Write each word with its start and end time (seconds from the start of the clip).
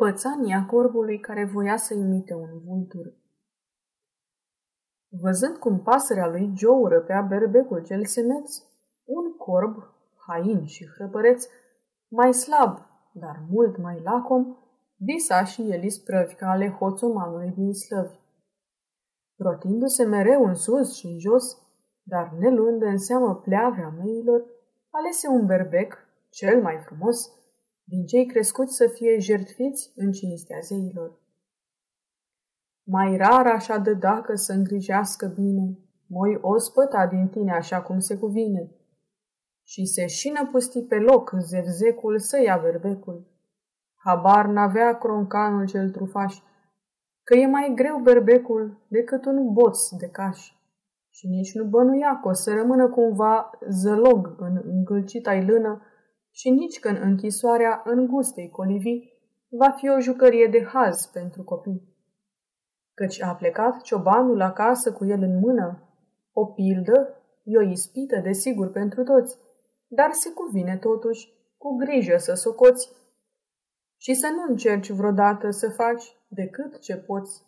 Pățania 0.00 0.66
corbului 0.66 1.20
care 1.20 1.44
voia 1.44 1.76
să 1.76 1.94
imite 1.94 2.34
un 2.34 2.60
vultur. 2.66 3.12
Văzând 5.08 5.56
cum 5.56 5.80
pasărea 5.82 6.26
lui 6.26 6.52
Joe 6.56 6.88
răpea 6.88 7.20
berbecul 7.20 7.82
cel 7.82 8.04
semeț, 8.04 8.62
un 9.04 9.36
corb, 9.36 9.76
hain 10.26 10.64
și 10.64 10.86
hrăpăreț, 10.86 11.46
mai 12.08 12.34
slab, 12.34 12.78
dar 13.12 13.42
mult 13.50 13.76
mai 13.76 14.00
lacom, 14.02 14.56
visa 14.96 15.44
și 15.44 15.70
el 15.70 15.82
isprăvi 15.82 16.34
ca 16.34 16.50
ale 16.50 16.70
hoțomanului 16.70 17.52
din 17.56 17.72
slăvi. 17.72 18.18
Rotindu-se 19.36 20.04
mereu 20.04 20.44
în 20.44 20.54
sus 20.54 20.94
și 20.94 21.06
în 21.06 21.18
jos, 21.18 21.62
dar 22.02 22.32
neluând 22.38 22.82
în 22.82 22.98
seamă 22.98 23.34
pleavea 23.34 23.88
meilor, 23.88 24.44
alese 24.90 25.28
un 25.28 25.46
berbec, 25.46 25.98
cel 26.30 26.62
mai 26.62 26.78
frumos, 26.78 27.39
din 27.90 28.06
cei 28.06 28.26
crescuți 28.26 28.76
să 28.76 28.86
fie 28.86 29.18
jertfiți 29.18 29.92
în 29.96 30.12
cinstea 30.12 30.58
zeilor. 30.62 31.18
Mai 32.82 33.16
rar 33.16 33.46
așa 33.46 33.78
de 33.78 33.92
dacă 33.94 34.34
să 34.34 34.52
îngrijească 34.52 35.26
bine, 35.26 35.78
moi 36.06 36.38
ospăta 36.40 37.06
din 37.06 37.28
tine 37.28 37.52
așa 37.52 37.82
cum 37.82 37.98
se 37.98 38.16
cuvine. 38.16 38.70
Și 39.62 39.86
se 39.86 40.06
șină 40.06 40.48
pusti 40.50 40.82
pe 40.82 40.96
loc 40.96 41.32
zevzecul 41.38 42.18
să 42.18 42.42
ia 42.42 42.58
berbecul. 42.62 43.26
Habar 43.94 44.46
n-avea 44.46 44.98
croncanul 44.98 45.66
cel 45.66 45.90
trufaș, 45.90 46.38
că 47.22 47.34
e 47.34 47.46
mai 47.46 47.72
greu 47.74 47.98
berbecul 47.98 48.86
decât 48.88 49.24
un 49.24 49.52
boț 49.52 49.88
de 49.88 50.08
caș. 50.08 50.52
Și 51.08 51.26
nici 51.26 51.54
nu 51.54 51.64
bănuia 51.64 52.20
că 52.22 52.28
o 52.28 52.32
să 52.32 52.54
rămână 52.54 52.88
cumva 52.88 53.50
zălog 53.68 54.34
în 54.38 54.60
îngâlcita 54.64 55.34
lână 55.34 55.82
și 56.30 56.50
nici 56.50 56.78
că 56.78 56.88
în 56.88 56.98
închisoarea 57.00 57.82
îngustei 57.84 58.48
colivii 58.48 59.12
va 59.48 59.70
fi 59.70 59.88
o 59.88 60.00
jucărie 60.00 60.46
de 60.46 60.64
haz 60.64 61.06
pentru 61.06 61.42
copii. 61.42 61.88
Căci 62.94 63.22
a 63.22 63.34
plecat 63.34 63.82
ciobanul 63.82 64.40
acasă 64.40 64.92
cu 64.92 65.06
el 65.06 65.22
în 65.22 65.38
mână, 65.38 65.88
o 66.32 66.46
pildă 66.46 67.14
e 67.42 67.56
o 67.56 67.70
ispită, 67.70 68.20
desigur, 68.20 68.70
pentru 68.70 69.02
toți, 69.02 69.38
dar 69.86 70.10
se 70.12 70.32
cuvine 70.32 70.76
totuși 70.76 71.32
cu 71.56 71.76
grijă 71.76 72.16
să 72.16 72.34
socoți 72.34 72.92
și 73.96 74.14
să 74.14 74.26
nu 74.26 74.42
încerci 74.48 74.90
vreodată 74.90 75.50
să 75.50 75.68
faci 75.68 76.16
decât 76.28 76.78
ce 76.78 76.96
poți. 76.96 77.42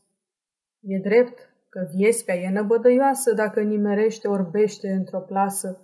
E 0.80 0.98
drept 0.98 1.38
că 1.68 1.88
viespea 1.94 2.34
e 2.34 2.50
năbădăioasă 2.50 3.32
dacă 3.32 3.60
nimerește 3.60 4.28
orbește 4.28 4.90
într-o 4.90 5.20
plasă, 5.20 5.80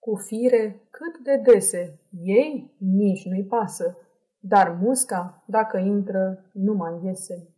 cu 0.00 0.16
fire 0.16 0.88
cât 0.90 1.18
de 1.24 1.52
dese, 1.52 2.00
ei 2.22 2.74
nici 2.78 3.24
nu-i 3.24 3.44
pasă, 3.44 3.96
dar 4.38 4.78
musca, 4.82 5.44
dacă 5.46 5.78
intră, 5.78 6.50
nu 6.52 6.72
mai 6.72 7.00
iese. 7.04 7.48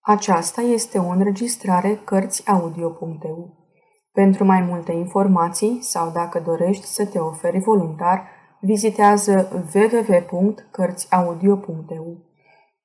Aceasta 0.00 0.60
este 0.60 0.98
o 0.98 1.08
înregistrare 1.08 2.00
Cărțiaudio.eu. 2.04 3.64
Pentru 4.12 4.44
mai 4.44 4.60
multe 4.60 4.92
informații 4.92 5.82
sau 5.82 6.12
dacă 6.12 6.40
dorești 6.40 6.84
să 6.84 7.06
te 7.06 7.18
oferi 7.18 7.58
voluntar, 7.58 8.28
vizitează 8.60 9.48
www.cărțiaudio.eu. 9.74 12.24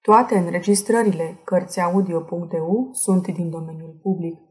Toate 0.01 0.37
înregistrările 0.37 1.39
Cărțiaudio.eu 1.43 2.89
sunt 2.91 3.27
din 3.27 3.49
domeniul 3.49 3.99
public. 4.01 4.50